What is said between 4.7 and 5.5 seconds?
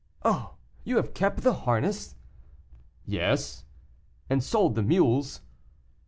the mules?"